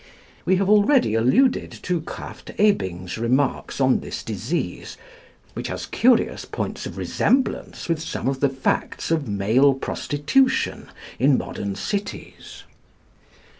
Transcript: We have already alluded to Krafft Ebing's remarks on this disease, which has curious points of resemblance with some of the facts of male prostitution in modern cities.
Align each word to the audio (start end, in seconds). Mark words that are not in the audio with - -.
We 0.45 0.55
have 0.55 0.67
already 0.67 1.13
alluded 1.13 1.69
to 1.83 2.01
Krafft 2.01 2.55
Ebing's 2.57 3.19
remarks 3.19 3.79
on 3.79 3.99
this 3.99 4.23
disease, 4.23 4.97
which 5.53 5.67
has 5.67 5.85
curious 5.85 6.43
points 6.43 6.87
of 6.87 6.97
resemblance 6.97 7.87
with 7.87 8.01
some 8.01 8.27
of 8.27 8.39
the 8.39 8.49
facts 8.49 9.11
of 9.11 9.27
male 9.27 9.75
prostitution 9.75 10.87
in 11.19 11.37
modern 11.37 11.75
cities. 11.75 12.63